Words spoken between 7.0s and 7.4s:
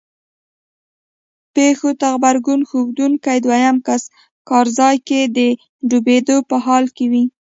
وي.